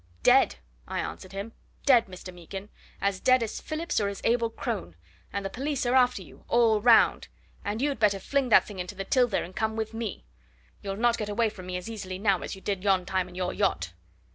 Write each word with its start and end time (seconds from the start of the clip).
"Dead!" 0.23 0.55
I 0.87 0.97
answered 0.97 1.31
him. 1.31 1.53
"Dead, 1.85 2.07
Mr. 2.07 2.33
Meekin! 2.33 2.69
As 2.99 3.19
dead 3.19 3.43
as 3.43 3.61
Phillips, 3.61 4.01
or 4.01 4.07
as 4.07 4.19
Abel 4.23 4.49
Crone. 4.49 4.95
And 5.31 5.45
the 5.45 5.49
police 5.51 5.85
are 5.85 5.93
after 5.93 6.23
you 6.23 6.43
all 6.47 6.81
round 6.81 7.27
and 7.63 7.83
you'd 7.83 7.99
better 7.99 8.19
fling 8.19 8.49
that 8.49 8.65
thing 8.65 8.79
into 8.79 8.95
the 8.95 9.05
Till 9.05 9.27
there 9.27 9.43
and 9.43 9.55
come 9.55 9.75
with 9.75 9.93
me. 9.93 10.25
You'll 10.81 10.95
not 10.95 11.19
get 11.19 11.29
away 11.29 11.49
from 11.49 11.67
me 11.67 11.77
as 11.77 11.87
easily 11.87 12.17
now 12.17 12.41
as 12.41 12.55
you 12.55 12.61
did 12.61 12.83
yon 12.83 13.05
time 13.05 13.29
in 13.29 13.35
your 13.35 13.53
yacht." 13.53 13.93